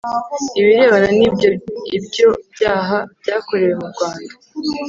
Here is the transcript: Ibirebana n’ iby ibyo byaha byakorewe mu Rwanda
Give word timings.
Ibirebana 0.59 1.09
n’ 1.17 1.19
iby 1.27 1.43
ibyo 1.97 2.27
byaha 2.53 2.97
byakorewe 3.21 3.73
mu 3.81 3.87
Rwanda 3.93 4.33